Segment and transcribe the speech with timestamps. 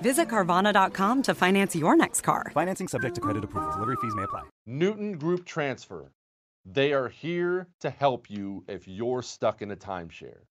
[0.00, 2.50] Visit Carvana.com to finance your next car.
[2.54, 3.72] Financing subject to credit approval.
[3.72, 4.42] Delivery fees may apply.
[4.64, 6.12] Newton Group Transfer.
[6.64, 10.42] They are here to help you if you're stuck in a timeshare.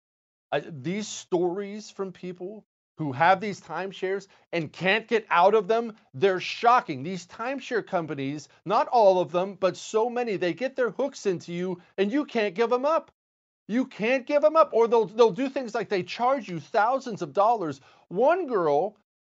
[0.52, 2.66] I, these stories from people
[2.98, 7.04] who have these timeshares and can't get out of them, they're shocking.
[7.04, 11.54] These timeshare companies, not all of them, but so many, they get their hooks into
[11.54, 13.12] you and you can't give them up.
[13.68, 14.72] You can't give them up.
[14.74, 17.80] Or they'll, they'll do things like they charge you thousands of dollars.
[18.10, 18.98] One girl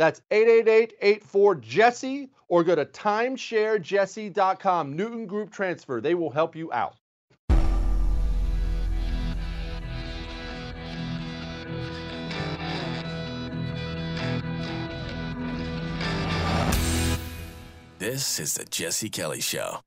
[0.00, 4.96] That's 888-84-JESSE or go to timesharejesse.com.
[4.96, 6.00] Newton Group Transfer.
[6.00, 6.96] They will help you out.
[17.98, 19.80] This is the Jesse Kelly Show.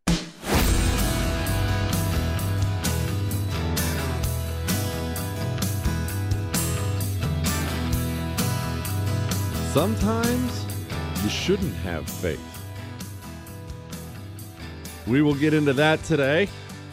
[9.73, 10.67] Sometimes
[11.23, 12.39] you shouldn't have faith.
[15.07, 16.47] We will get into that today.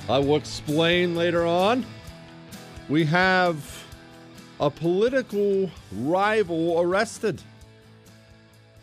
[0.08, 1.84] I will explain later on.
[2.88, 3.84] We have
[4.60, 7.42] a political rival arrested.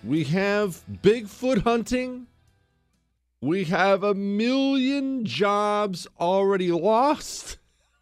[0.04, 2.28] We have Bigfoot hunting.
[3.42, 7.58] We have a million jobs already lost.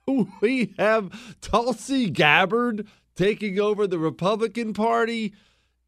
[0.42, 5.34] We have Tulsi Gabbard taking over the Republican Party.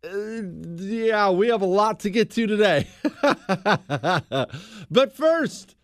[0.04, 0.42] Uh,
[0.76, 2.88] yeah, we have a lot to get to today.
[4.92, 5.76] but first,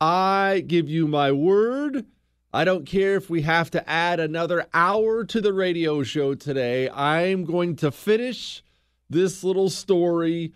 [0.00, 2.04] I give you my word.
[2.52, 6.88] I don't care if we have to add another hour to the radio show today.
[6.90, 8.62] I'm going to finish
[9.08, 10.52] this little story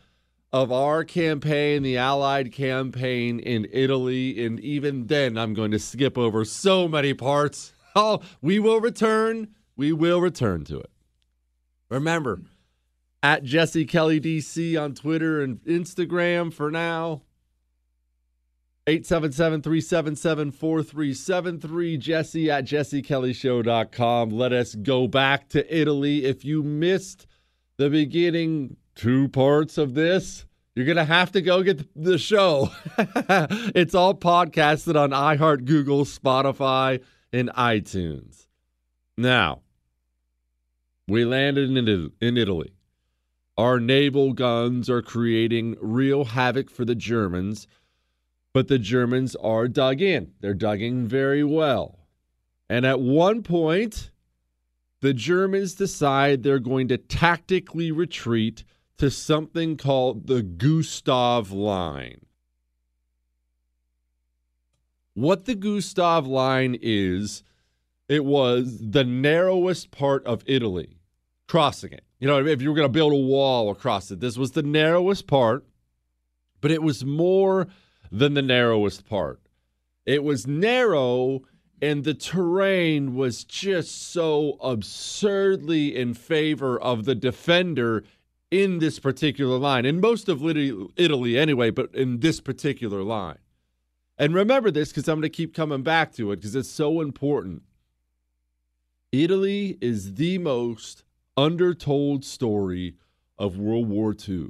[0.52, 4.44] of our campaign, the Allied campaign in Italy.
[4.44, 7.72] And even then, I'm going to skip over so many parts.
[7.96, 9.49] Oh, we will return.
[9.75, 10.90] We will return to it.
[11.88, 12.43] Remember,
[13.23, 17.23] at Jesse Kelly DC on Twitter and Instagram for now.
[18.87, 21.99] 877 377 4373.
[21.99, 24.31] Jesse at jessekellyshow.com.
[24.31, 26.25] Let us go back to Italy.
[26.25, 27.26] If you missed
[27.76, 32.70] the beginning two parts of this, you're going to have to go get the show.
[33.75, 38.47] it's all podcasted on iHeart, Google, Spotify, and iTunes.
[39.19, 39.61] Now,
[41.09, 41.76] we landed
[42.23, 42.73] in Italy.
[43.58, 47.66] Our naval guns are creating real havoc for the Germans,
[48.52, 50.31] but the Germans are dug in.
[50.38, 51.99] They're dug in very well.
[52.69, 54.12] And at one point,
[55.00, 58.62] the Germans decide they're going to tactically retreat
[58.99, 62.20] to something called the Gustav Line.
[65.14, 67.43] What the Gustav Line is,
[68.08, 71.00] it was the narrowest part of Italy,
[71.49, 72.05] crossing it.
[72.19, 74.62] You know, if you were going to build a wall across it, this was the
[74.62, 75.65] narrowest part,
[76.61, 77.69] but it was more
[78.11, 79.41] than the narrowest part.
[80.05, 81.43] It was narrow
[81.81, 88.03] and the terrain was just so absurdly in favor of the defender
[88.50, 93.38] in this particular line, in most of Italy anyway, but in this particular line.
[94.17, 97.00] And remember this because I'm going to keep coming back to it because it's so
[97.00, 97.62] important.
[99.12, 101.05] Italy is the most
[101.38, 102.96] undertold story
[103.38, 104.49] of World War II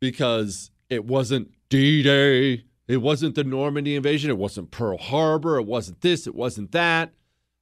[0.00, 5.66] because it wasn't D Day, it wasn't the Normandy invasion, it wasn't Pearl Harbor, it
[5.66, 7.12] wasn't this, it wasn't that.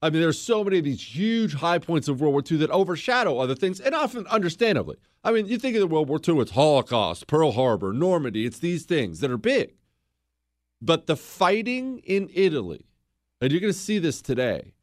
[0.01, 2.71] I mean, there's so many of these huge high points of World War II that
[2.71, 4.97] overshadow other things, and often understandably.
[5.25, 8.61] I mean, you think of the World War II, it's Holocaust, Pearl Harbor, Normandy, it's
[8.61, 9.75] these things that are big.
[10.81, 12.87] But the fighting in Italy,
[13.41, 14.75] and you're going to see this today,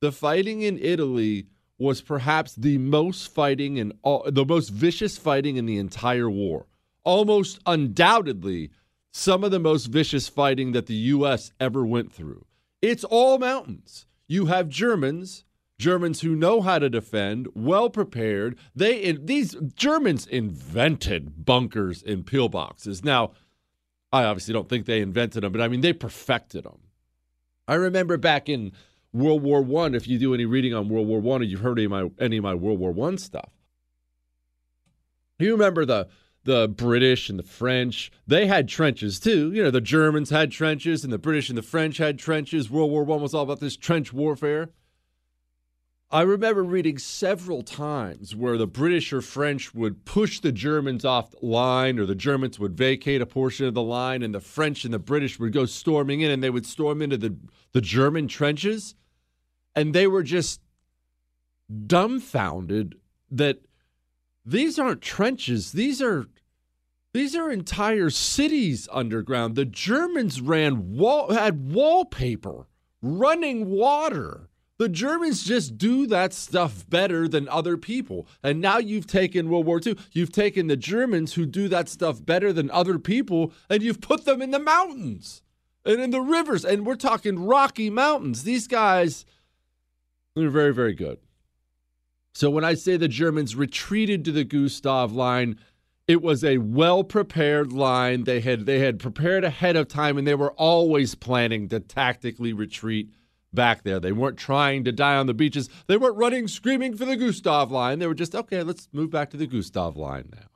[0.00, 1.46] the fighting in Italy
[1.80, 3.92] was perhaps the most fighting and
[4.26, 6.66] the most vicious fighting in the entire war.
[7.02, 8.70] Almost undoubtedly,
[9.12, 11.50] some of the most vicious fighting that the U.S.
[11.58, 12.44] ever went through.
[12.82, 15.44] It's all mountains you have Germans,
[15.76, 18.56] Germans who know how to defend, well prepared.
[18.76, 23.02] They these Germans invented bunkers and pillboxes.
[23.02, 23.32] Now,
[24.12, 26.78] I obviously don't think they invented them, but I mean they perfected them.
[27.66, 28.70] I remember back in
[29.12, 29.94] World War One.
[29.94, 32.10] If you do any reading on World War One, or you've heard any of my
[32.18, 33.50] any of my World War One stuff,
[35.38, 36.08] you remember the
[36.44, 39.52] the British and the French, they had trenches too.
[39.52, 42.70] You know, the Germans had trenches and the British and the French had trenches.
[42.70, 44.70] World War One was all about this trench warfare.
[46.12, 51.30] I remember reading several times where the British or French would push the Germans off
[51.30, 54.84] the line, or the Germans would vacate a portion of the line, and the French
[54.84, 57.36] and the British would go storming in, and they would storm into the,
[57.72, 58.96] the German trenches.
[59.76, 60.60] And they were just
[61.86, 62.96] dumbfounded
[63.30, 63.60] that
[64.44, 65.70] these aren't trenches.
[65.70, 66.26] These are
[67.12, 69.54] these are entire cities underground.
[69.54, 72.66] The Germans ran wall had wallpaper,
[73.00, 74.49] running water.
[74.80, 78.26] The Germans just do that stuff better than other people.
[78.42, 79.98] And now you've taken World War II.
[80.12, 84.24] You've taken the Germans who do that stuff better than other people, and you've put
[84.24, 85.42] them in the mountains
[85.84, 86.64] and in the rivers.
[86.64, 88.44] And we're talking Rocky Mountains.
[88.44, 89.26] These guys,
[90.34, 91.18] they're very, very good.
[92.32, 95.58] So when I say the Germans retreated to the Gustav line,
[96.08, 98.24] it was a well prepared line.
[98.24, 102.54] They had they had prepared ahead of time and they were always planning to tactically
[102.54, 103.10] retreat
[103.52, 104.00] back there.
[104.00, 105.68] They weren't trying to die on the beaches.
[105.86, 107.98] They weren't running screaming for the Gustav line.
[107.98, 110.46] They were just, okay, let's move back to the Gustav line now.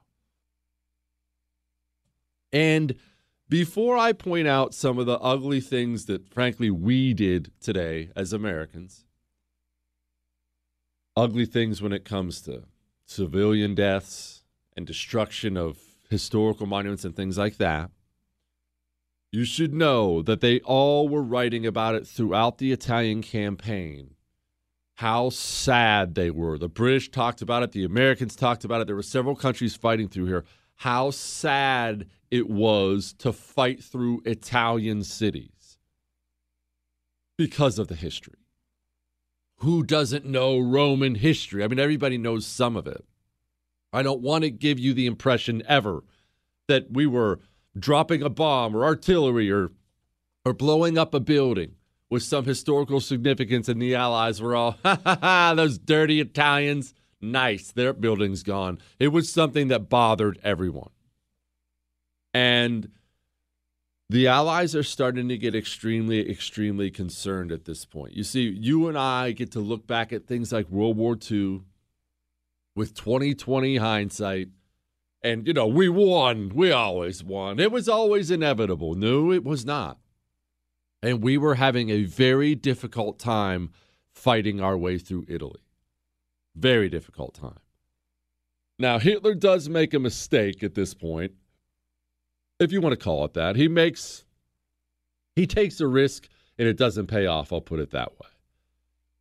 [2.53, 2.95] And
[3.49, 8.33] before I point out some of the ugly things that, frankly, we did today as
[8.33, 9.05] Americans,
[11.17, 12.65] ugly things when it comes to
[13.07, 14.45] civilian deaths
[14.77, 17.91] and destruction of historical monuments and things like that.
[19.35, 24.14] You should know that they all were writing about it throughout the Italian campaign.
[24.99, 26.57] How sad they were.
[26.57, 28.87] The British talked about it, the Americans talked about it.
[28.87, 30.45] There were several countries fighting through here.
[30.76, 35.79] How sad it was to fight through Italian cities
[37.37, 38.38] because of the history
[39.57, 41.64] who doesn't know Roman history?
[41.64, 43.05] I mean, everybody knows some of it.
[43.93, 46.05] I don't want to give you the impression ever
[46.69, 47.41] that we were
[47.78, 49.73] dropping a bomb or artillery or
[50.45, 51.75] or blowing up a building
[52.11, 56.95] with some historical significance and the allies were all ha ha ha those dirty Italians.
[57.21, 58.78] Nice their building's gone.
[58.99, 60.90] It was something that bothered everyone.
[62.35, 62.90] And
[64.11, 68.12] the Allies are starting to get extremely, extremely concerned at this point.
[68.14, 71.62] You see, you and I get to look back at things like World War II
[72.76, 74.49] with 2020 hindsight
[75.25, 76.50] And, you know, we won.
[76.54, 77.59] We always won.
[77.59, 78.95] It was always inevitable.
[78.95, 79.99] No, it was not.
[81.02, 83.71] And we were having a very difficult time
[84.12, 85.62] fighting our way through Italy.
[86.54, 87.59] Very difficult time.
[88.78, 91.33] Now, Hitler does make a mistake at this point,
[92.61, 93.57] if you want to call it that.
[93.57, 94.25] He makes,
[95.37, 96.28] he takes a risk
[96.59, 97.52] and it doesn't pay off.
[97.52, 98.28] I'll put it that way.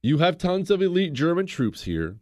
[0.01, 2.17] You have tons of elite German troops here,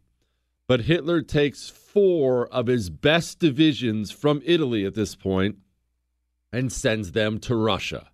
[0.72, 5.58] but Hitler takes four of his best divisions from Italy at this point
[6.50, 8.08] and sends them to Russia.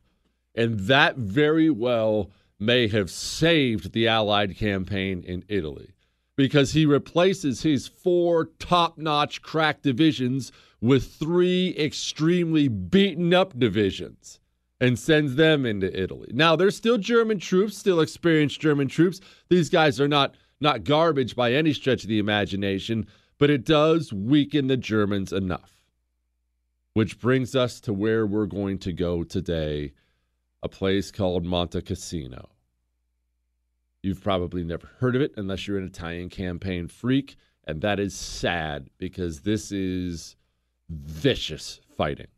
[0.57, 5.93] And that very well may have saved the Allied campaign in Italy
[6.35, 10.51] because he replaces his four top notch crack divisions
[10.81, 14.41] with three extremely beaten up divisions
[14.81, 16.33] and sends them into Italy.
[16.35, 19.21] Now, there's still German troops, still experienced German troops.
[19.49, 23.07] These guys are not not garbage by any stretch of the imagination,
[23.39, 25.73] but it does weaken the Germans enough.
[26.95, 29.93] Which brings us to where we're going to go today,
[30.63, 32.49] a place called Monte Cassino.
[34.03, 38.15] You've probably never heard of it unless you're an Italian campaign freak, and that is
[38.15, 40.37] sad because this is
[40.89, 42.29] vicious fighting.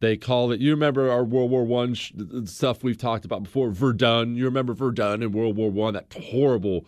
[0.00, 0.60] They call it.
[0.60, 2.12] You remember our World War One sh-
[2.46, 3.70] stuff we've talked about before.
[3.70, 4.34] Verdun.
[4.34, 5.94] You remember Verdun in World War One?
[5.94, 6.86] That horrible,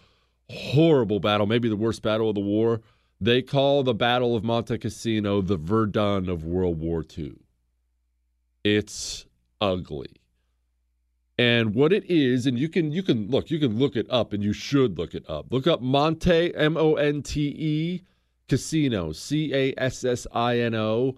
[0.50, 1.46] horrible battle.
[1.46, 2.80] Maybe the worst battle of the war.
[3.20, 7.36] They call the Battle of Monte Cassino the Verdun of World War II.
[8.64, 9.26] It's
[9.60, 10.16] ugly.
[11.38, 14.32] And what it is, and you can you can look, you can look it up,
[14.32, 15.46] and you should look it up.
[15.50, 18.02] Look up Monte M O N T E
[18.48, 21.16] Cassino C A S S I N O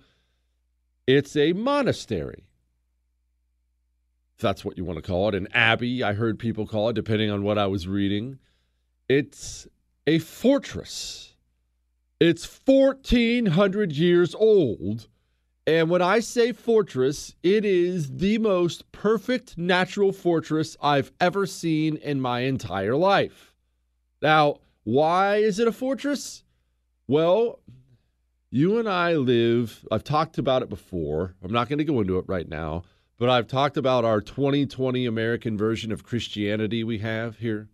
[1.07, 2.45] it's a monastery.
[4.37, 6.95] If that's what you want to call it, an abbey, I heard people call it,
[6.95, 8.39] depending on what I was reading.
[9.09, 9.69] It's
[10.07, 11.35] a fortress.
[12.19, 15.09] It's 1,400 years old.
[15.67, 21.97] And when I say fortress, it is the most perfect natural fortress I've ever seen
[21.97, 23.55] in my entire life.
[24.23, 26.45] Now, why is it a fortress?
[27.09, 27.61] Well,
[28.51, 31.35] you and I live, I've talked about it before.
[31.43, 32.85] I'm not going to go into it right now,
[33.19, 37.69] but I've talked about our 2020 American version of Christianity we have here.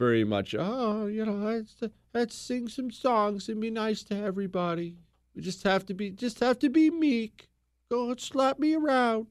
[0.00, 1.74] Very much, oh, you know, let's,
[2.14, 4.96] let's sing some songs and be nice to everybody.
[5.36, 7.50] We just have to be, just have to be meek.
[7.90, 9.26] Go and slap me around.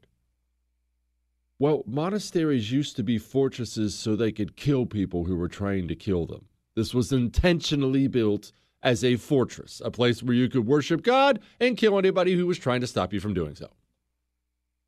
[1.57, 5.95] Well, monasteries used to be fortresses so they could kill people who were trying to
[5.95, 6.45] kill them.
[6.75, 8.51] This was intentionally built
[8.83, 12.59] as a fortress, a place where you could worship God and kill anybody who was
[12.59, 13.71] trying to stop you from doing so.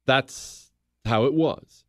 [0.06, 0.70] That's
[1.06, 1.86] how it was.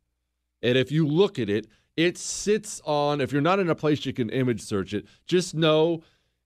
[0.63, 4.05] And if you look at it, it sits on, if you're not in a place
[4.05, 6.01] you can image search it, just know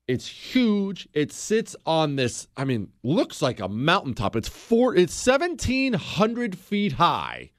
[0.07, 1.07] it's huge.
[1.13, 4.35] It sits on this, I mean, looks like a mountaintop.
[4.35, 7.51] It's four, it's 1,700 feet high.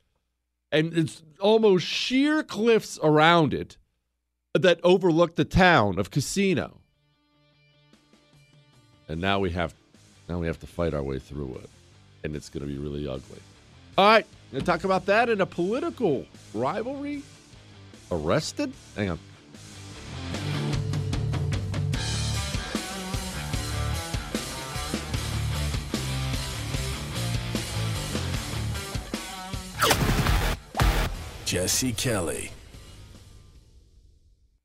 [0.70, 3.78] And it's almost sheer cliffs around it
[4.54, 6.80] that overlook the town of Cassino.
[9.08, 9.74] and now we have
[10.28, 11.70] now we have to fight our way through it,
[12.22, 13.38] and it's to be really ugly.
[13.96, 17.22] All right, to talk about that in a political rivalry.
[18.10, 18.72] Arrested?
[18.96, 19.18] Hang on.
[31.44, 32.50] Jesse Kelly.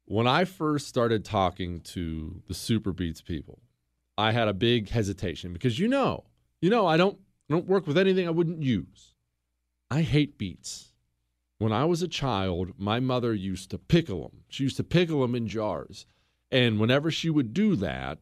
[0.06, 3.62] When I first started talking to the Super Beets people,
[4.18, 6.26] I had a big hesitation because you know,
[6.62, 7.18] you know, I don't
[7.50, 9.16] I don't work with anything I wouldn't use.
[9.90, 10.93] I hate beets.
[11.64, 14.42] When I was a child, my mother used to pickle them.
[14.50, 16.06] She used to pickle them in jars.
[16.52, 18.20] And whenever she would do that,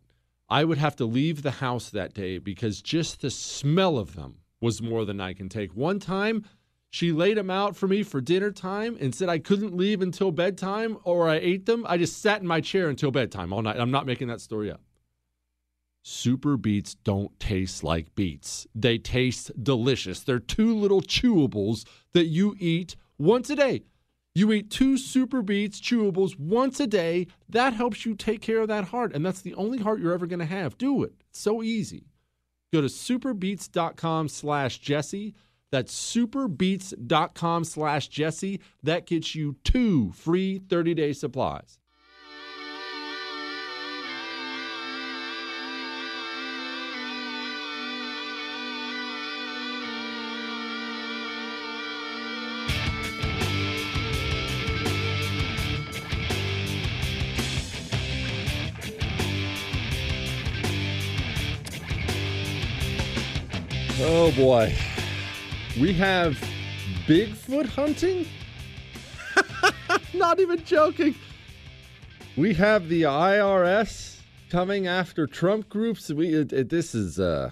[0.47, 4.35] I would have to leave the house that day because just the smell of them
[4.61, 5.75] was more than I can take.
[5.75, 6.45] One time,
[6.91, 10.31] she laid them out for me for dinner time and said I couldn't leave until
[10.31, 11.83] bedtime or I ate them.
[11.89, 13.79] I just sat in my chair until bedtime all night.
[13.79, 14.81] I'm not making that story up.
[16.03, 18.67] Super beets don't taste like beets.
[18.75, 20.19] They taste delicious.
[20.19, 23.83] They're two little chewables that you eat once a day.
[24.33, 27.27] You eat two super beets chewables once a day.
[27.49, 29.13] That helps you take care of that heart.
[29.13, 30.77] And that's the only heart you're ever going to have.
[30.77, 31.13] Do it.
[31.29, 32.05] It's so easy.
[32.71, 35.33] Go to superbeets.com slash Jesse.
[35.71, 38.61] That's superbeets.com slash Jesse.
[38.83, 41.80] That gets you two free 30 day supplies.
[64.03, 64.73] Oh boy.
[65.79, 66.35] We have
[67.05, 68.25] Bigfoot hunting?
[70.15, 71.13] Not even joking.
[72.35, 74.17] We have the IRS
[74.49, 76.09] coming after Trump groups.
[76.09, 77.51] We it, it, this is uh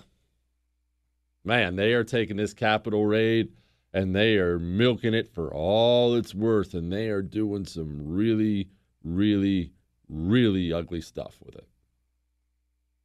[1.43, 3.49] man, they are taking this capital raid
[3.93, 8.69] and they are milking it for all it's worth and they are doing some really
[9.03, 9.71] really
[10.09, 11.67] really ugly stuff with it.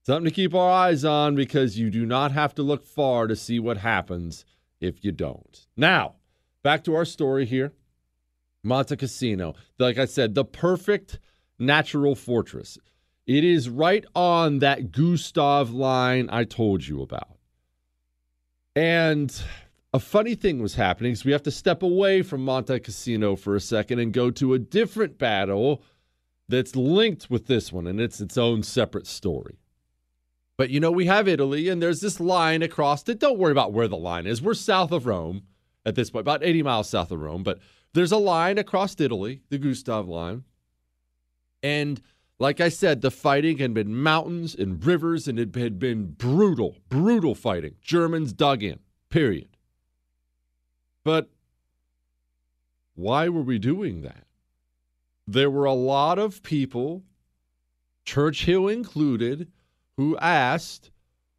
[0.05, 3.35] Something to keep our eyes on because you do not have to look far to
[3.35, 4.45] see what happens
[4.79, 5.67] if you don't.
[5.79, 6.17] Now,
[6.63, 7.73] back to our story here.
[8.63, 11.19] Monte Cassino, like I said, the perfect
[11.59, 12.79] natural fortress.
[13.27, 17.39] It is right on that Gustav line I told you about.
[18.77, 19.35] And
[19.95, 23.57] a funny thing was happening because we have to step away from Monte Cassino for
[23.57, 25.83] a second and go to a different battle
[26.49, 29.59] that's linked with this one, and it's its own separate story.
[30.57, 33.19] But you know, we have Italy, and there's this line across it.
[33.19, 34.41] Don't worry about where the line is.
[34.41, 35.43] We're south of Rome
[35.85, 37.43] at this point, about 80 miles south of Rome.
[37.43, 37.59] But
[37.93, 40.45] there's a line across Italy, the Gustav line.
[41.63, 42.01] And
[42.39, 46.77] like I said, the fighting had been mountains and rivers, and it had been brutal,
[46.89, 47.75] brutal fighting.
[47.81, 49.49] Germans dug in, period.
[51.05, 51.31] But
[52.95, 54.27] why were we doing that?
[55.27, 57.03] There were a lot of people,
[58.05, 59.51] Churchill included,
[59.97, 60.91] who asked,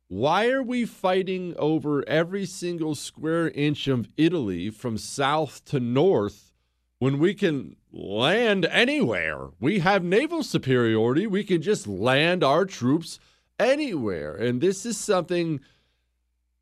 [0.08, 6.54] why are we fighting over every single square inch of Italy from south to north
[7.00, 9.50] when we can land anywhere?
[9.60, 11.26] We have naval superiority.
[11.28, 13.20] We can just land our troops
[13.60, 14.36] anywhere.
[14.36, 15.60] And this is something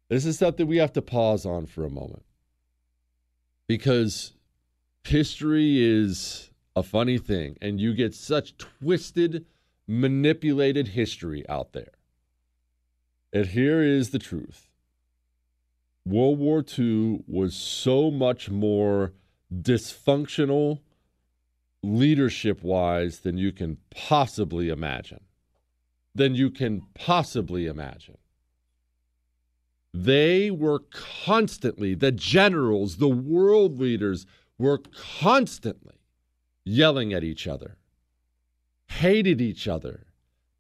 [0.10, 2.24] this is something we have to pause on for a moment.
[3.68, 4.34] Because
[5.04, 9.46] history is a funny thing and you get such twisted
[9.88, 11.92] manipulated history out there.
[13.32, 14.70] And here is the truth
[16.06, 19.14] World War II was so much more
[19.54, 20.82] dysfunctional
[21.82, 25.22] leadership wise than you can possibly imagine.
[26.16, 28.18] Than you can possibly imagine.
[29.94, 30.80] They were
[31.26, 34.26] constantly, the generals, the world leaders
[34.58, 34.82] were
[35.20, 35.96] constantly
[36.64, 37.78] yelling at each other
[39.00, 40.06] hated each other.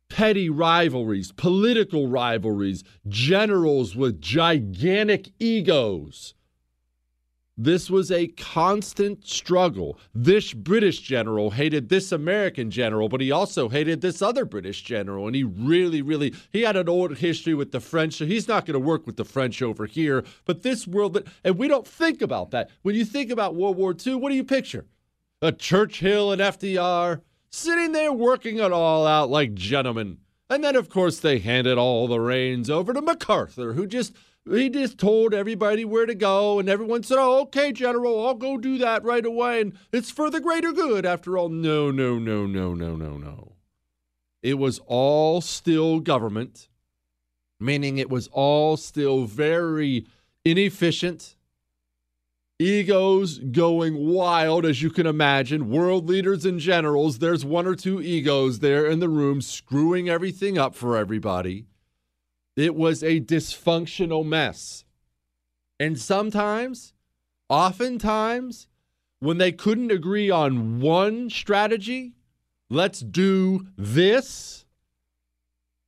[0.09, 6.35] Petty rivalries, political rivalries, generals with gigantic egos.
[7.55, 9.99] This was a constant struggle.
[10.13, 15.27] This British general hated this American general, but he also hated this other British general.
[15.27, 18.65] And he really, really, he had an old history with the French, so he's not
[18.65, 20.23] going to work with the French over here.
[20.45, 22.71] But this world, and we don't think about that.
[22.81, 24.85] When you think about World War II, what do you picture?
[25.41, 27.21] A Churchill and FDR,
[27.53, 30.17] sitting there working it all out like gentlemen.
[30.49, 34.13] And then, of course, they handed all the reins over to MacArthur, who just
[34.49, 38.57] he just told everybody where to go, and everyone said, "Oh, okay, General, I'll go
[38.57, 42.45] do that right away, and it's for the greater good." After all, no, no, no,
[42.45, 43.53] no, no, no, no.
[44.41, 46.67] It was all still government,
[47.59, 50.07] meaning it was all still very
[50.43, 51.37] inefficient,
[52.59, 55.69] egos going wild, as you can imagine.
[55.69, 60.57] World leaders and generals, there's one or two egos there in the room screwing everything
[60.57, 61.65] up for everybody.
[62.55, 64.85] It was a dysfunctional mess.
[65.79, 66.93] And sometimes,
[67.49, 68.67] oftentimes,
[69.19, 72.13] when they couldn't agree on one strategy,
[72.69, 74.65] let's do this,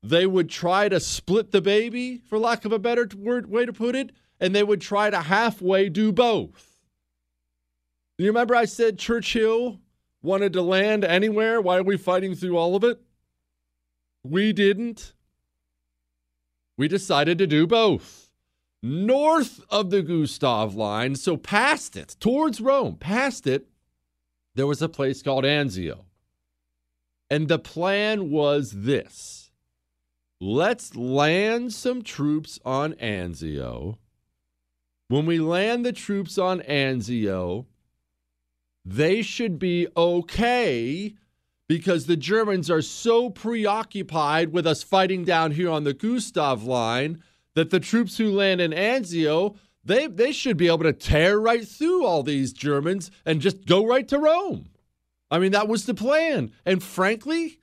[0.02, 3.74] they would try to split the baby, for lack of a better word, way to
[3.74, 4.12] put it,
[4.46, 6.80] and they would try to halfway do both.
[8.20, 9.80] You remember I said Churchill
[10.22, 11.60] wanted to land anywhere?
[11.60, 13.02] Why are we fighting through all of it?
[14.24, 15.14] We didn't.
[16.78, 18.30] We decided to do both.
[18.84, 23.68] North of the Gustav line, so past it, towards Rome, past it,
[24.54, 26.06] there was a place called Anzio.
[27.32, 29.50] And the plan was this
[30.40, 33.98] let's land some troops on Anzio
[35.08, 37.66] when we land the troops on Anzio,
[38.84, 41.16] they should be okay
[41.68, 47.22] because the Germans are so preoccupied with us fighting down here on the Gustav line
[47.56, 51.68] that the troops who land in Anzio, they, they should be able to tear right
[51.68, 54.70] through all these Germans and just go right to Rome.
[55.32, 56.52] I mean, that was the plan.
[56.66, 57.60] And frankly,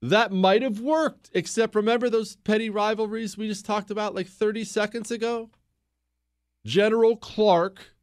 [0.00, 4.64] that might have worked, except remember those petty rivalries we just talked about like 30
[4.64, 5.50] seconds ago?
[6.64, 7.94] General Clark,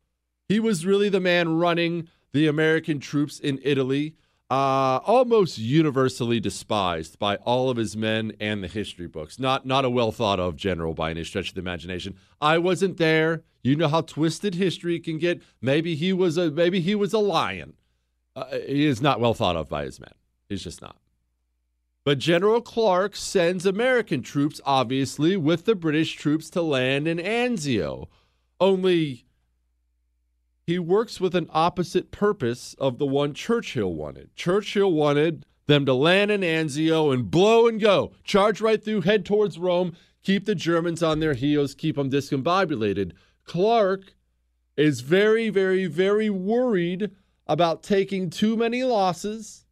[0.49, 4.15] he was really the man running the American troops in Italy.
[4.49, 9.37] uh, almost universally despised by all of his men and the history books.
[9.39, 12.15] Not not a well thought of general by any stretch of the imagination.
[12.39, 13.43] I wasn't there.
[13.61, 15.41] You know how twisted history can get.
[15.61, 17.73] Maybe he was a maybe he was a lion.
[18.37, 20.13] Uh, he is not well thought of by his men.
[20.47, 20.95] He's just not.
[22.05, 28.07] But General Clark sends American troops, obviously, with the British troops to land in Anzio.
[28.59, 29.25] Only
[30.65, 34.35] he works with an opposite purpose of the one Churchill wanted.
[34.35, 39.25] Churchill wanted them to land in Anzio and blow and go, charge right through, head
[39.25, 43.13] towards Rome, keep the Germans on their heels, keep them discombobulated.
[43.43, 44.13] Clark
[44.75, 47.11] is very, very, very worried
[47.47, 49.65] about taking too many losses.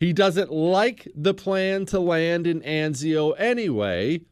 [0.00, 4.22] He doesn't like the plan to land in Anzio anyway.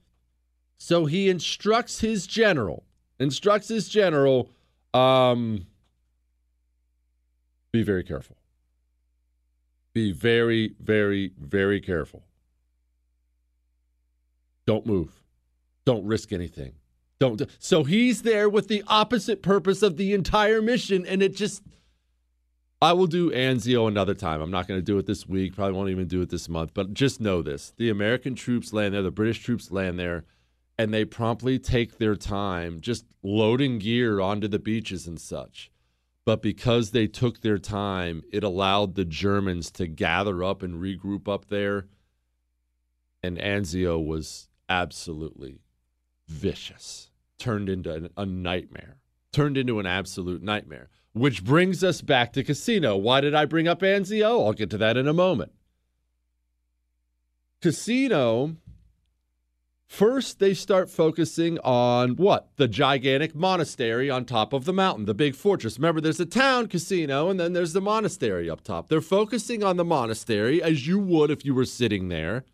[0.76, 2.84] So he instructs his general,
[3.20, 4.50] instructs his general,
[4.92, 5.66] um,
[7.72, 8.37] be very careful.
[9.92, 12.24] Be very, very, very careful.
[14.66, 15.20] Don't move.
[15.85, 16.72] Don't risk anything.
[17.18, 17.42] Don't.
[17.59, 21.62] So he's there with the opposite purpose of the entire mission, and it just.
[22.83, 24.40] I will do Anzio another time.
[24.40, 25.54] I'm not going to do it this week.
[25.54, 26.70] Probably won't even do it this month.
[26.72, 30.24] But just know this: the American troops land there, the British troops land there,
[30.81, 35.71] and they promptly take their time, just loading gear onto the beaches and such
[36.25, 41.27] but because they took their time, it allowed the Germans to gather up and regroup
[41.27, 41.87] up there.
[43.23, 45.61] And Anzio was absolutely
[46.29, 48.99] vicious, turned into a nightmare,
[49.33, 50.88] turned into an absolute nightmare.
[51.12, 52.97] Which brings us back to Cassino.
[52.97, 54.47] Why did I bring up Anzio?
[54.47, 55.51] I'll get to that in a moment.
[57.61, 58.57] Cassino
[59.90, 62.48] First, they start focusing on what?
[62.59, 65.79] The gigantic monastery on top of the mountain, the big fortress.
[65.79, 68.88] Remember, there's a town Cassino and then there's the monastery up top.
[68.88, 72.44] They're focusing on the monastery as you would if you were sitting there.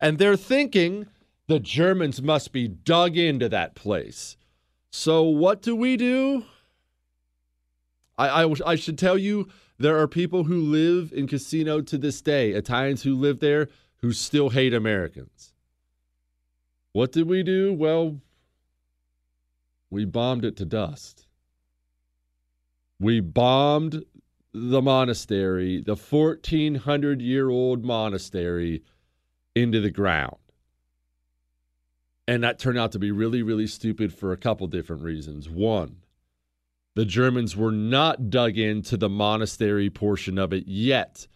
[0.00, 1.06] And they're thinking
[1.46, 4.36] the Germans must be dug into that place.
[4.90, 6.46] So, what do we do?
[8.18, 12.20] I, I, I should tell you, there are people who live in Cassino to this
[12.20, 13.68] day, Italians who live there,
[13.98, 15.51] who still hate Americans
[16.92, 17.72] what did we do?
[17.72, 18.20] Well,
[19.90, 21.26] we bombed it to dust.
[22.98, 24.04] We bombed
[24.54, 28.82] the monastery, the 1400 year old monastery,
[29.54, 30.36] into the ground.
[32.28, 35.48] And that turned out to be really, really stupid for a couple different reasons.
[35.48, 35.96] One,
[36.94, 41.26] the Germans were not dug into the monastery portion of it yet.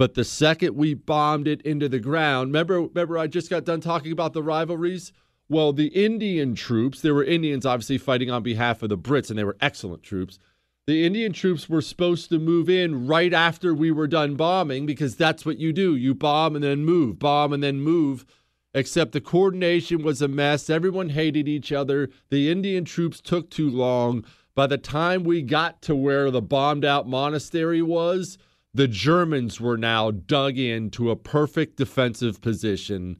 [0.00, 3.82] But the second we bombed it into the ground, remember, remember I just got done
[3.82, 5.12] talking about the rivalries?
[5.50, 9.38] Well, the Indian troops, there were Indians obviously fighting on behalf of the Brits, and
[9.38, 10.38] they were excellent troops.
[10.86, 15.16] The Indian troops were supposed to move in right after we were done bombing because
[15.16, 15.94] that's what you do.
[15.94, 18.24] You bomb and then move, bomb and then move.
[18.72, 20.70] Except the coordination was a mess.
[20.70, 22.08] Everyone hated each other.
[22.30, 24.24] The Indian troops took too long.
[24.54, 28.38] By the time we got to where the bombed out monastery was,
[28.72, 33.16] the Germans were now dug into a perfect defensive position,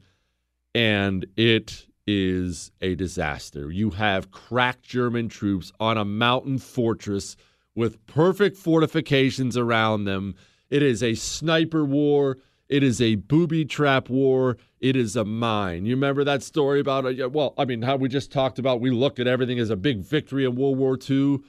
[0.73, 3.71] and it is a disaster.
[3.71, 7.35] You have cracked German troops on a mountain fortress
[7.75, 10.35] with perfect fortifications around them.
[10.69, 12.37] It is a sniper war.
[12.69, 14.57] It is a booby trap war.
[14.79, 15.85] It is a mine.
[15.85, 18.89] You remember that story about, uh, well, I mean, how we just talked about we
[18.89, 21.39] look at everything as a big victory in World War II.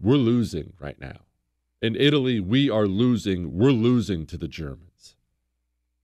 [0.00, 1.20] We're losing right now.
[1.82, 3.58] In Italy, we are losing.
[3.58, 5.16] We're losing to the Germans.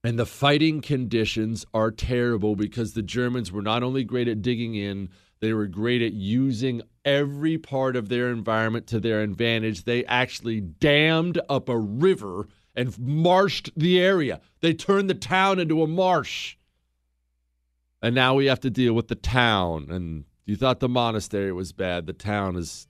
[0.03, 4.75] And the fighting conditions are terrible because the Germans were not only great at digging
[4.75, 9.85] in, they were great at using every part of their environment to their advantage.
[9.85, 14.41] They actually dammed up a river and marshed the area.
[14.59, 16.57] They turned the town into a marsh.
[18.01, 19.87] And now we have to deal with the town.
[19.89, 22.05] And you thought the monastery was bad.
[22.05, 22.87] The town is,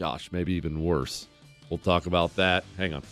[0.00, 1.28] gosh, maybe even worse.
[1.70, 2.64] We'll talk about that.
[2.76, 3.02] Hang on.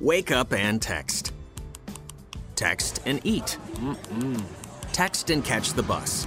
[0.00, 1.32] Wake up and text.
[2.54, 3.58] Text and eat.
[3.74, 4.42] Mm-mm.
[4.92, 6.26] Text and catch the bus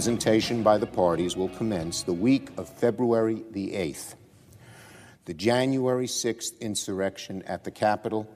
[0.00, 4.14] Presentation by the parties will commence the week of February the 8th.
[5.26, 8.26] The January 6th insurrection at the Capitol,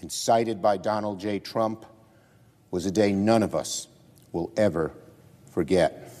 [0.00, 1.40] incited by Donald J.
[1.40, 1.84] Trump,
[2.70, 3.88] was a day none of us
[4.30, 4.92] will ever
[5.50, 6.12] forget.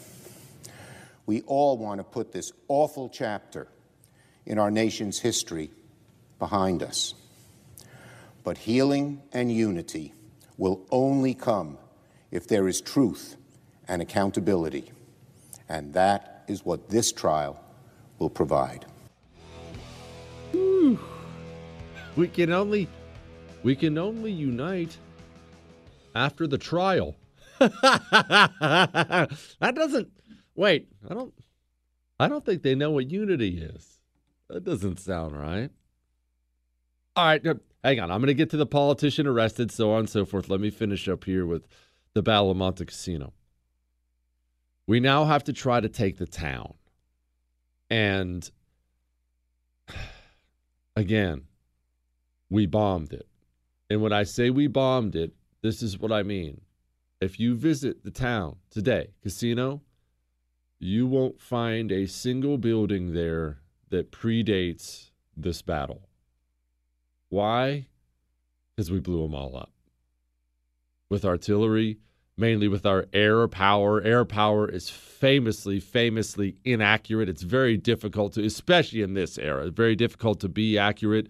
[1.24, 3.68] We all want to put this awful chapter
[4.44, 5.70] in our nation's history
[6.40, 7.14] behind us.
[8.42, 10.14] But healing and unity
[10.56, 11.78] will only come
[12.32, 13.36] if there is truth
[13.90, 14.92] and accountability.
[15.68, 17.62] And that is what this trial
[18.18, 18.86] will provide.
[22.16, 22.88] We can only
[23.62, 24.96] we can only unite
[26.14, 27.16] after the trial.
[27.58, 29.28] that
[29.74, 30.10] doesn't
[30.54, 31.34] wait, I don't
[32.18, 33.98] I don't think they know what unity is.
[34.48, 35.70] That doesn't sound right.
[37.16, 37.42] All right,
[37.82, 38.10] hang on.
[38.10, 40.48] I'm going to get to the politician arrested, so on and so forth.
[40.48, 41.66] Let me finish up here with
[42.14, 43.32] the Battle of Monte Cassino.
[44.90, 46.74] We now have to try to take the town.
[47.88, 48.50] And
[50.96, 51.44] again,
[52.48, 53.28] we bombed it.
[53.88, 56.62] And when I say we bombed it, this is what I mean.
[57.20, 59.82] If you visit the town today, Cassino,
[60.80, 66.08] you won't find a single building there that predates this battle.
[67.28, 67.86] Why?
[68.74, 69.70] Because we blew them all up
[71.08, 72.00] with artillery,
[72.40, 74.02] mainly with our air power.
[74.02, 77.28] Air power is famously, famously inaccurate.
[77.28, 81.28] It's very difficult to, especially in this era, very difficult to be accurate.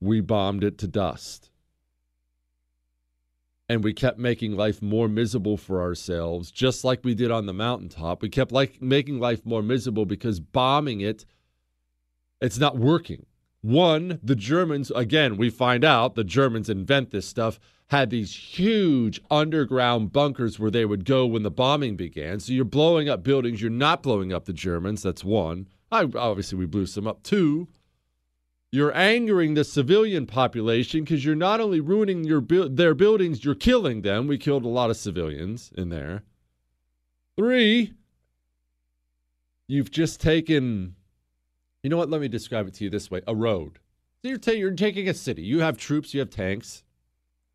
[0.00, 1.50] We bombed it to dust.
[3.68, 7.52] And we kept making life more miserable for ourselves, just like we did on the
[7.52, 8.20] mountaintop.
[8.20, 11.24] We kept like making life more miserable because bombing it,
[12.40, 13.26] it's not working.
[13.60, 17.60] One, the Germans, again, we find out the Germans invent this stuff
[17.92, 22.40] had these huge underground bunkers where they would go when the bombing began.
[22.40, 23.60] So you're blowing up buildings.
[23.60, 25.02] You're not blowing up the Germans.
[25.02, 25.68] That's one.
[25.90, 27.22] I, obviously, we blew some up.
[27.22, 27.68] Two,
[28.70, 34.00] you're angering the civilian population because you're not only ruining your their buildings, you're killing
[34.00, 34.26] them.
[34.26, 36.22] We killed a lot of civilians in there.
[37.36, 37.92] Three,
[39.68, 40.96] you've just taken.
[41.82, 42.08] You know what?
[42.08, 43.80] Let me describe it to you this way: a road.
[44.22, 45.42] So you're, ta- you're taking a city.
[45.42, 46.14] You have troops.
[46.14, 46.84] You have tanks.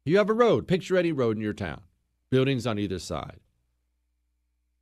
[0.07, 0.69] You have a road.
[0.69, 1.81] Picture any road in your town,
[2.29, 3.41] buildings on either side.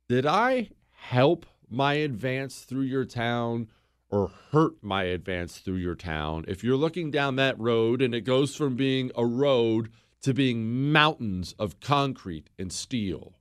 [0.08, 3.66] Did I help my advance through your town
[4.08, 8.20] or hurt my advance through your town if you're looking down that road and it
[8.20, 9.90] goes from being a road
[10.22, 13.34] to being mountains of concrete and steel?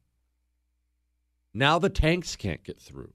[1.54, 3.14] Now the tanks can't get through.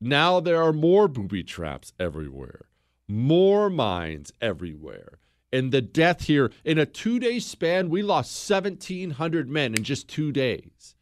[0.00, 2.66] Now there are more booby traps everywhere,
[3.08, 5.18] more mines everywhere
[5.52, 10.08] and the death here in a two day span, we lost 1,700 men in just
[10.08, 10.94] two days.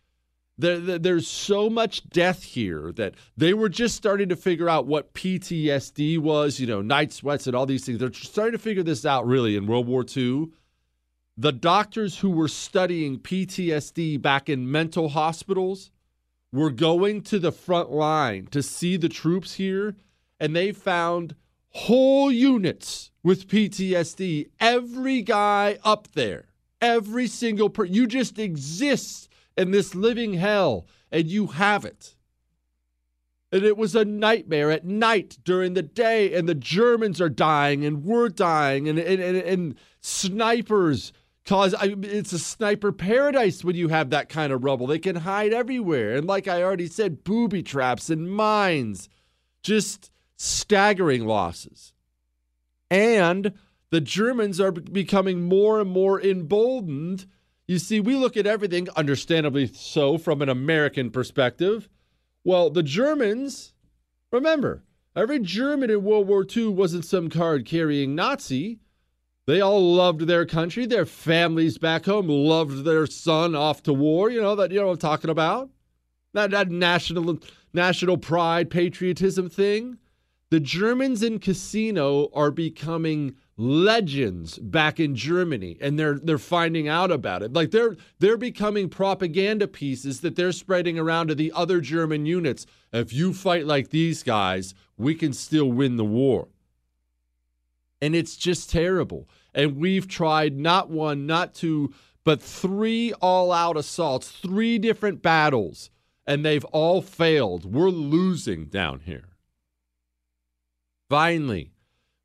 [0.58, 5.14] There, there's so much death here that they were just starting to figure out what
[5.14, 7.98] PTSD was, you know, night sweats and all these things.
[7.98, 10.48] They're starting to figure this out really in World War II.
[11.38, 15.90] The doctors who were studying PTSD back in mental hospitals
[16.52, 19.96] were going to the front line to see the troops here,
[20.38, 21.36] and they found
[21.70, 24.48] whole units with PTSD.
[24.58, 26.46] Every guy up there,
[26.80, 32.16] every single person, you just exist in this living hell and you have it.
[33.52, 37.84] And it was a nightmare at night during the day, and the Germans are dying,
[37.84, 41.12] and we're dying, and, and, and, and snipers
[41.46, 44.86] cause I, it's a sniper paradise when you have that kind of rubble.
[44.86, 46.14] They can hide everywhere.
[46.14, 49.08] And like I already said, booby traps and mines.
[49.64, 51.92] Just staggering losses.
[52.90, 53.52] And
[53.90, 57.26] the Germans are becoming more and more emboldened.
[57.66, 61.88] You see, we look at everything, understandably so, from an American perspective.
[62.42, 63.74] Well, the Germans,
[64.32, 64.82] remember,
[65.14, 68.80] every German in World War II wasn't some card carrying Nazi.
[69.46, 70.86] They all loved their country.
[70.86, 74.30] Their families back home loved their son off to war.
[74.30, 75.70] You know that you know what I'm talking about.
[76.32, 77.40] That that national
[77.72, 79.98] national pride, patriotism thing.
[80.50, 87.12] The Germans in Cassino are becoming legends back in Germany and they're they're finding out
[87.12, 87.52] about it.
[87.52, 92.66] Like they're they're becoming propaganda pieces that they're spreading around to the other German units.
[92.92, 96.48] If you fight like these guys, we can still win the war.
[98.02, 99.28] And it's just terrible.
[99.54, 101.92] And we've tried not one, not two,
[102.24, 105.90] but three all-out assaults, three different battles,
[106.26, 107.64] and they've all failed.
[107.64, 109.29] We're losing down here.
[111.10, 111.72] Finally,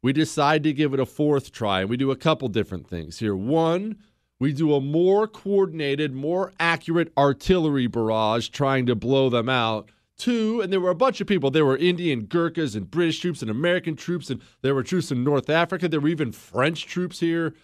[0.04, 1.82] we decide to give it a fourth try.
[1.82, 3.36] And we do a couple different things here.
[3.36, 3.98] One,
[4.40, 9.90] we do a more coordinated, more accurate artillery barrage trying to blow them out.
[10.18, 11.50] Two, and there were a bunch of people.
[11.50, 15.24] There were Indian Gurkhas and British troops and American troops, and there were troops in
[15.24, 15.90] North Africa.
[15.90, 17.56] There were even French troops here.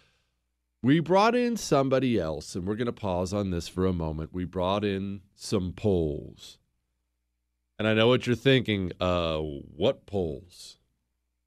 [0.81, 4.33] We brought in somebody else, and we're going to pause on this for a moment.
[4.33, 6.57] We brought in some Poles.
[7.77, 8.91] And I know what you're thinking.
[8.99, 10.79] Uh, what Poles?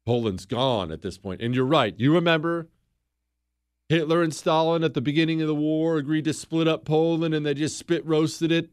[0.06, 1.40] Poland's gone at this point.
[1.40, 1.94] And you're right.
[1.98, 2.68] You remember
[3.88, 7.44] Hitler and Stalin at the beginning of the war agreed to split up Poland and
[7.44, 8.70] they just spit roasted it.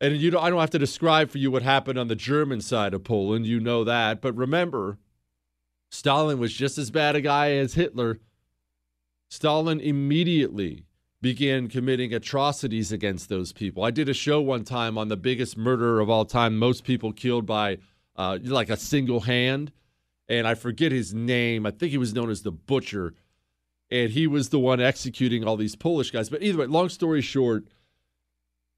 [0.00, 2.60] And you don't, I don't have to describe for you what happened on the German
[2.60, 3.46] side of Poland.
[3.46, 4.20] You know that.
[4.20, 4.98] But remember,
[5.90, 8.20] Stalin was just as bad a guy as Hitler.
[9.30, 10.84] Stalin immediately
[11.22, 13.82] began committing atrocities against those people.
[13.84, 17.12] I did a show one time on the biggest murderer of all time, most people
[17.12, 17.78] killed by
[18.16, 19.72] uh, like a single hand
[20.28, 21.66] and I forget his name.
[21.66, 23.14] I think he was known as the Butcher,
[23.90, 26.28] and he was the one executing all these Polish guys.
[26.28, 27.68] But either way, long story short,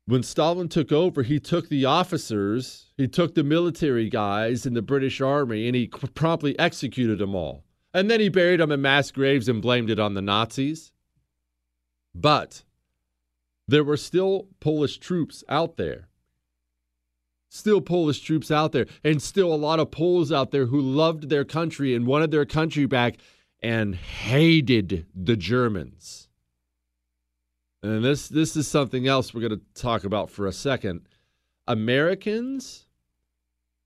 [0.06, 4.82] when Stalin took over, he took the officers, he took the military guys in the
[4.82, 7.64] British Army, and he promptly executed them all.
[7.92, 10.92] And then he buried them in mass graves and blamed it on the Nazis.
[12.14, 12.64] But
[13.66, 16.07] there were still Polish troops out there
[17.48, 21.28] still Polish troops out there, and still a lot of Poles out there who loved
[21.28, 23.16] their country and wanted their country back
[23.60, 26.28] and hated the Germans.
[27.82, 31.02] And this this is something else we're going to talk about for a second.
[31.66, 32.86] Americans,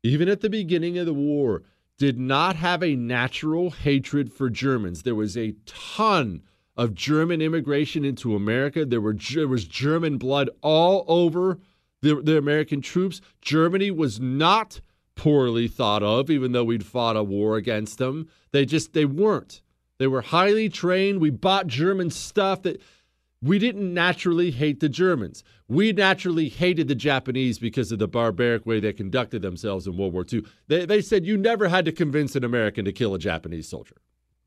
[0.02, 1.62] even at the beginning of the war,
[1.98, 5.02] did not have a natural hatred for Germans.
[5.02, 6.42] There was a ton
[6.76, 8.84] of German immigration into America.
[8.84, 11.58] There were there was German blood all over
[12.02, 13.20] the, the American troops.
[13.40, 14.80] Germany was not
[15.14, 18.28] poorly thought of, even though we'd fought a war against them.
[18.50, 19.62] They just they weren't.
[19.98, 21.20] They were highly trained.
[21.20, 22.80] We bought German stuff that
[23.42, 25.42] we didn't naturally hate the Germans.
[25.68, 30.12] We naturally hated the Japanese because of the barbaric way they conducted themselves in World
[30.12, 30.44] War II.
[30.68, 33.96] They, they said you never had to convince an American to kill a Japanese soldier.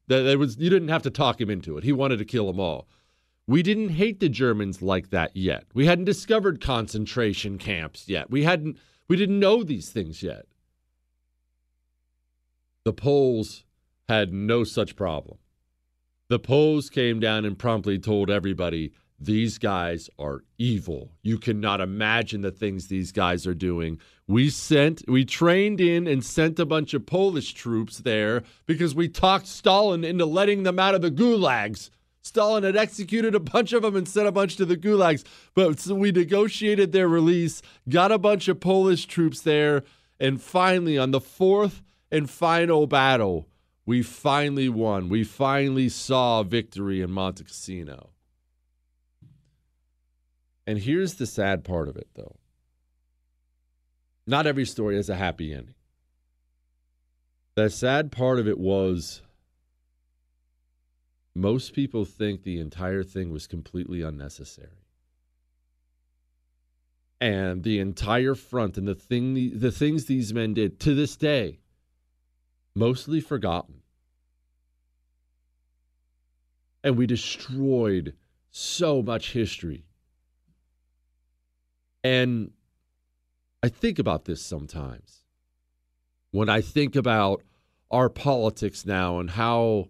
[0.07, 1.83] That, was you didn't have to talk him into it.
[1.83, 2.87] He wanted to kill them all.
[3.47, 5.65] We didn't hate the Germans like that yet.
[5.73, 8.29] We hadn't discovered concentration camps yet.
[8.31, 8.77] We hadn't
[9.07, 10.45] we didn't know these things yet.
[12.85, 13.63] The Poles
[14.07, 15.37] had no such problem.
[16.27, 21.11] The Poles came down and promptly told everybody these guys are evil.
[21.21, 23.99] You cannot imagine the things these guys are doing.
[24.27, 29.07] We sent, we trained in and sent a bunch of Polish troops there because we
[29.07, 31.89] talked Stalin into letting them out of the gulags.
[32.25, 35.23] Stalin had executed a bunch of them and sent a bunch to the gulags.
[35.53, 39.83] But so we negotiated their release, got a bunch of Polish troops there,
[40.19, 43.47] and finally, on the fourth and final battle,
[43.85, 45.07] we finally won.
[45.07, 48.09] We finally saw victory in Monte Cassino.
[50.65, 52.37] And here's the sad part of it, though.
[54.25, 55.75] Not every story has a happy ending.
[57.53, 59.21] The sad part of it was
[61.35, 64.87] most people think the entire thing was completely unnecessary.
[67.19, 71.59] And the entire front and the thing the things these men did to this day
[72.73, 73.81] mostly forgotten.
[76.83, 78.15] And we destroyed
[78.51, 79.85] so much history.
[82.03, 82.51] And
[83.63, 85.23] I think about this sometimes.
[86.31, 87.41] When I think about
[87.89, 89.87] our politics now and how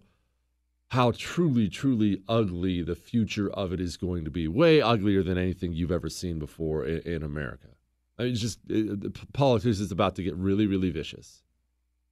[0.96, 4.48] how truly, truly ugly the future of it is going to be.
[4.48, 7.68] Way uglier than anything you've ever seen before in, in America.
[8.18, 11.42] I mean, just it, politics is about to get really, really vicious,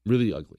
[0.04, 0.58] really ugly.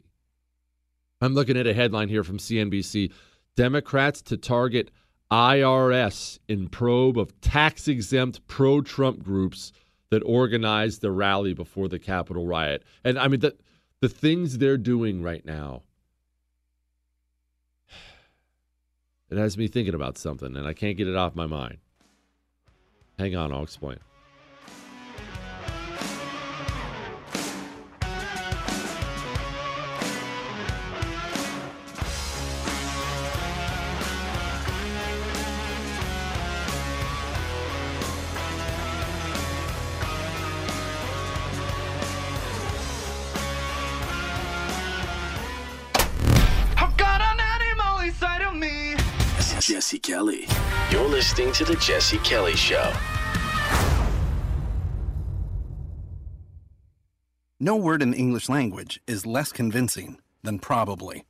[1.21, 3.11] I'm looking at a headline here from CNBC
[3.55, 4.89] Democrats to target
[5.31, 9.71] IRS in probe of tax exempt pro Trump groups
[10.09, 12.81] that organized the rally before the Capitol riot.
[13.03, 13.55] And I mean, the,
[14.01, 15.83] the things they're doing right now
[19.35, 21.79] It has me thinking about something, and I can't get it off my mind.
[23.19, 23.97] Hang on, I'll explain.
[49.65, 50.45] Jesse Kelly.
[50.91, 52.93] You're listening to The Jesse Kelly Show.
[57.59, 61.23] No word in the English language is less convincing than probably.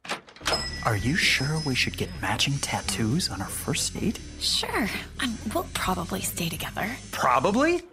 [0.84, 4.20] Are you sure we should get matching tattoos on our first date?
[4.42, 4.90] Sure.
[5.24, 6.90] Um, we'll probably stay together.
[7.12, 7.84] Probably?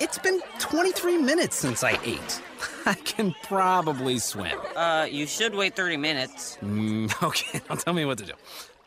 [0.00, 2.42] It's been 23 minutes since I ate.
[2.86, 4.58] I can probably swim.
[4.74, 6.58] Uh, you should wait 30 minutes.
[6.60, 8.32] Mm, okay, now tell me what to do.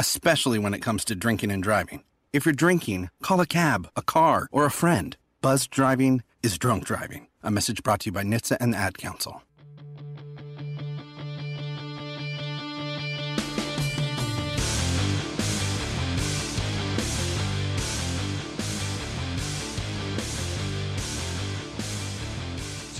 [0.00, 2.02] especially when it comes to drinking and driving.
[2.32, 5.14] If you're drinking, call a cab, a car, or a friend.
[5.42, 7.28] Buzz driving is drunk driving.
[7.42, 9.42] A message brought to you by NHTSA and the Ad Council.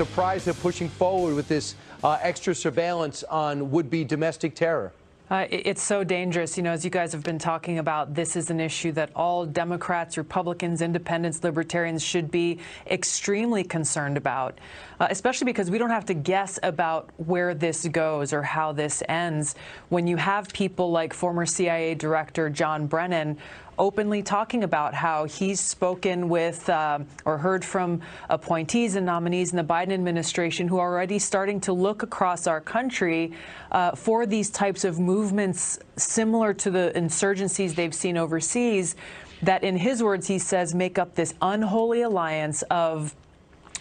[0.01, 4.92] surprised they're pushing forward with this uh, extra surveillance on would-be domestic terror.
[5.31, 6.57] Uh, it's so dangerous.
[6.57, 9.47] You know, as you guys have been talking about, this is an issue that all
[9.47, 12.59] Democrats, Republicans, Independents, Libertarians should be
[12.91, 14.59] extremely concerned about,
[14.99, 19.05] uh, especially because we don't have to guess about where this goes or how this
[19.09, 19.55] ends.
[19.89, 23.39] When you have people like former CIA Director John Brennan
[23.81, 29.57] openly talking about how he's spoken with uh, or heard from appointees and nominees in
[29.57, 33.33] the Biden administration who are already starting to look across our country
[33.72, 38.97] uh, for these types of movements similar to the insurgencies they've seen overseas.
[39.43, 43.16] That, in his words, he says, make up this unholy alliance of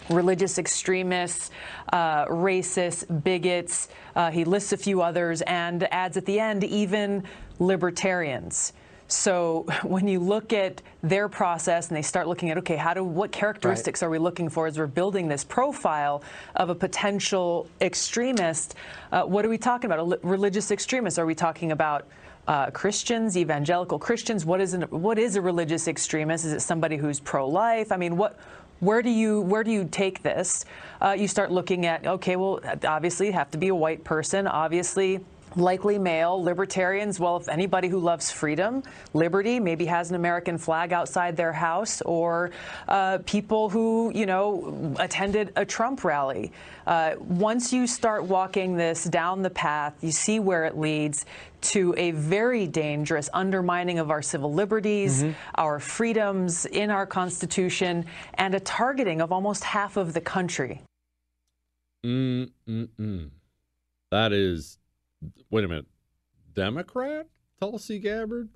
[0.08, 1.50] religious extremists,
[1.92, 3.88] uh, racists, bigots.
[4.16, 7.22] Uh, he lists a few others and adds at the end, even
[7.58, 8.72] libertarians.
[9.12, 13.04] So when you look at their process and they start looking at, okay, how do
[13.04, 16.22] what characteristics are we looking for as we're building this profile
[16.56, 18.74] of a potential extremist?
[19.12, 20.22] Uh, what are we talking about?
[20.22, 21.18] A religious extremist?
[21.18, 22.06] Are we talking about
[22.48, 24.44] uh, Christians, evangelical Christians?
[24.44, 26.44] What is an, what is a religious extremist?
[26.44, 27.92] Is it somebody who's pro-life?
[27.92, 28.38] I mean, what
[28.80, 30.64] where do you where do you take this?
[31.02, 34.46] Uh, you start looking at okay, well, obviously you have to be a white person,
[34.46, 35.20] obviously.
[35.56, 37.18] Likely male, libertarians.
[37.18, 38.82] Well, if anybody who loves freedom,
[39.14, 42.50] liberty, maybe has an American flag outside their house, or
[42.88, 46.52] uh, people who, you know, attended a Trump rally.
[46.86, 51.26] Uh, once you start walking this down the path, you see where it leads
[51.60, 55.32] to a very dangerous undermining of our civil liberties, Mm-hmm.
[55.56, 60.82] our freedoms in our Constitution, and a targeting of almost half of the country.
[62.04, 63.30] Mm mm mm.
[64.10, 64.78] That is.
[65.50, 65.86] Wait a minute.
[66.54, 67.26] Democrat
[67.60, 68.48] Tulsi Gabbard.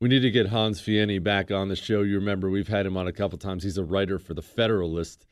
[0.00, 2.02] We need to get Hans Fiene back on the show.
[2.02, 3.62] You remember we've had him on a couple times.
[3.62, 5.26] He's a writer for the Federalist.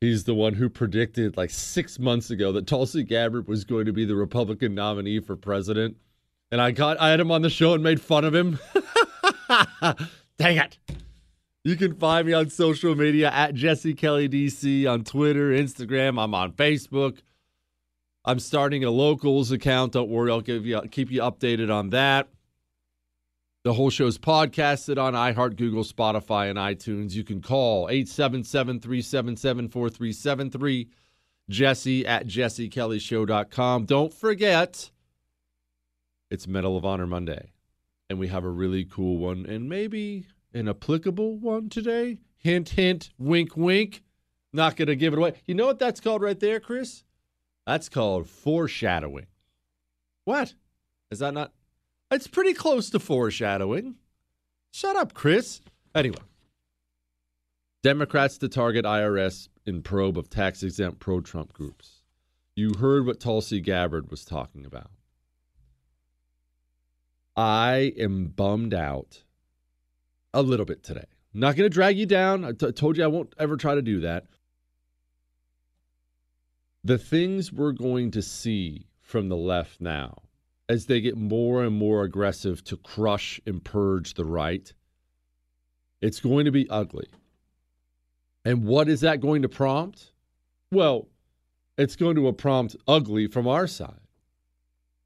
[0.00, 3.92] He's the one who predicted like six months ago that Tulsi Gabbard was going to
[3.92, 5.96] be the Republican nominee for president.
[6.50, 8.58] And I got I had him on the show and made fun of him.
[10.38, 10.78] Dang it.
[11.62, 16.22] You can find me on social media at Jesse Kelly DC on Twitter, Instagram.
[16.22, 17.20] I'm on Facebook.
[18.24, 19.92] I'm starting a locals account.
[19.92, 22.28] Don't worry, I'll give you keep you updated on that.
[23.64, 27.12] The whole show's podcasted on iHeart, Google, Spotify, and iTunes.
[27.12, 30.88] You can call 877 377 4373,
[31.48, 33.84] Jesse at jessekellyshow.com.
[33.86, 34.90] Don't forget,
[36.30, 37.52] it's Medal of Honor Monday,
[38.10, 42.18] and we have a really cool one and maybe an applicable one today.
[42.36, 44.02] Hint, hint, wink, wink.
[44.52, 45.32] Not going to give it away.
[45.46, 47.02] You know what that's called right there, Chris?
[47.66, 49.26] That's called foreshadowing.
[50.24, 50.54] What?
[51.10, 51.52] Is that not?
[52.10, 53.96] It's pretty close to foreshadowing.
[54.72, 55.60] Shut up, Chris.
[55.94, 56.18] Anyway,
[57.82, 62.02] Democrats to target IRS in probe of tax exempt pro Trump groups.
[62.56, 64.90] You heard what Tulsi Gabbard was talking about.
[67.36, 69.22] I am bummed out
[70.32, 71.04] a little bit today.
[71.32, 72.44] Not going to drag you down.
[72.44, 74.26] I t- told you I won't ever try to do that.
[76.84, 80.22] The things we're going to see from the left now
[80.68, 84.72] as they get more and more aggressive to crush and purge the right,
[86.00, 87.06] it's going to be ugly.
[88.44, 90.12] And what is that going to prompt?
[90.70, 91.08] Well,
[91.78, 94.00] it's going to prompt ugly from our side.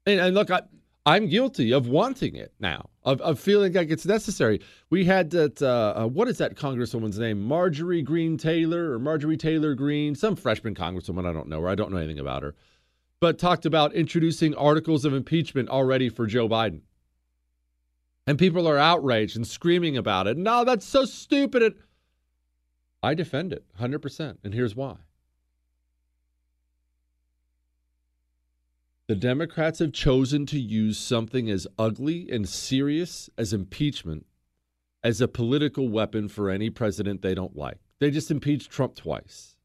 [0.05, 0.63] And, and look, I,
[1.09, 4.61] I'm guilty of wanting it now, of, of feeling like it's necessary.
[4.91, 7.41] We had that, uh, uh, what is that congresswoman's name?
[7.41, 11.73] Marjorie Greene Taylor or Marjorie Taylor Greene, some freshman congresswoman, I don't know her, I
[11.73, 12.53] don't know anything about her,
[13.19, 16.81] but talked about introducing articles of impeachment already for Joe Biden.
[18.27, 20.37] And people are outraged and screaming about it.
[20.37, 21.73] No, that's so stupid.
[23.01, 24.37] I defend it 100%.
[24.43, 24.97] And here's why.
[29.09, 34.27] The Democrats have chosen to use something as ugly and serious as impeachment
[35.03, 37.79] as a political weapon for any president they don't like.
[37.97, 39.55] They just impeached Trump twice.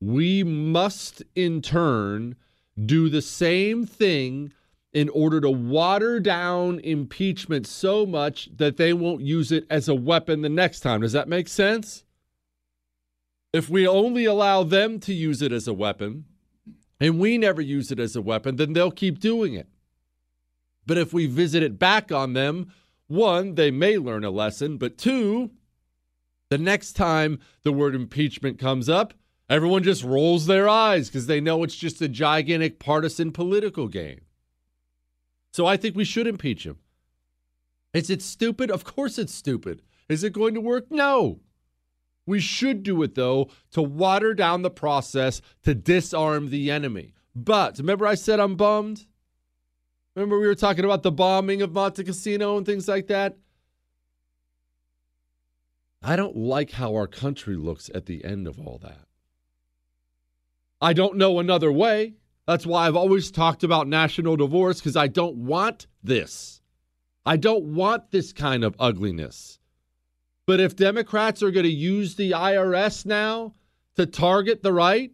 [0.00, 2.36] We must, in turn,
[2.80, 4.52] do the same thing
[4.92, 9.94] in order to water down impeachment so much that they won't use it as a
[9.96, 11.00] weapon the next time.
[11.00, 12.04] Does that make sense?
[13.52, 16.26] If we only allow them to use it as a weapon,
[17.00, 19.68] and we never use it as a weapon, then they'll keep doing it.
[20.86, 22.72] But if we visit it back on them,
[23.08, 25.50] one, they may learn a lesson, but two,
[26.48, 29.14] the next time the word impeachment comes up,
[29.50, 34.20] everyone just rolls their eyes because they know it's just a gigantic partisan political game.
[35.52, 36.78] So I think we should impeach him.
[37.92, 38.70] Is it stupid?
[38.70, 39.82] Of course it's stupid.
[40.08, 40.90] Is it going to work?
[40.90, 41.40] No.
[42.26, 47.14] We should do it, though, to water down the process to disarm the enemy.
[47.34, 49.06] But remember, I said I'm bummed?
[50.14, 53.36] Remember, we were talking about the bombing of Monte Cassino and things like that?
[56.02, 59.06] I don't like how our country looks at the end of all that.
[60.80, 62.14] I don't know another way.
[62.46, 66.60] That's why I've always talked about national divorce because I don't want this.
[67.24, 69.58] I don't want this kind of ugliness.
[70.46, 73.52] But if Democrats are going to use the IRS now
[73.96, 75.10] to target the right,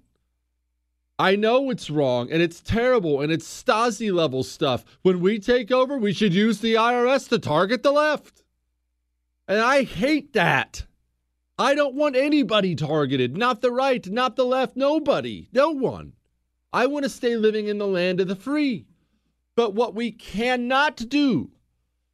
[1.18, 4.84] I know it's wrong and it's terrible and it's Stasi level stuff.
[5.02, 8.44] When we take over, we should use the IRS to target the left.
[9.48, 10.84] And I hate that.
[11.58, 16.14] I don't want anybody targeted, not the right, not the left, nobody, no one.
[16.72, 18.86] I want to stay living in the land of the free.
[19.54, 21.50] But what we cannot do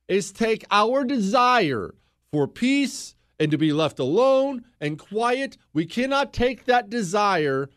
[0.08, 1.94] is take our desire
[2.32, 5.56] for peace and to be left alone and quiet.
[5.72, 7.68] We cannot take that desire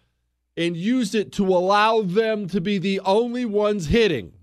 [0.58, 4.34] and use it to allow them to be the only ones hitting.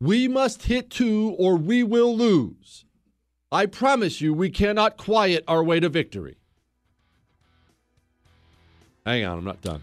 [0.00, 2.84] We must hit too, or we will lose.
[3.50, 6.38] I promise you, we cannot quiet our way to victory.
[9.04, 9.82] Hang on, I'm not done.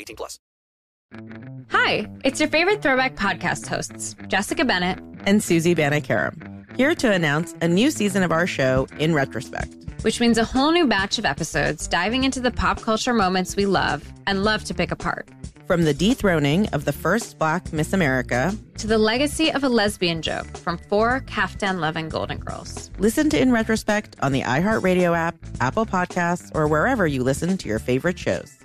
[0.01, 0.39] 18 plus.
[1.69, 7.53] Hi, it's your favorite throwback podcast hosts, Jessica Bennett and Susie Banikarim, here to announce
[7.61, 9.75] a new season of our show, In Retrospect.
[10.03, 13.65] Which means a whole new batch of episodes diving into the pop culture moments we
[13.67, 15.29] love and love to pick apart.
[15.67, 20.21] From the dethroning of the first black Miss America to the legacy of a lesbian
[20.21, 22.89] joke from four Kaftan loving Golden Girls.
[22.97, 27.69] Listen to In Retrospect on the iHeartRadio app, Apple Podcasts, or wherever you listen to
[27.69, 28.60] your favorite shows.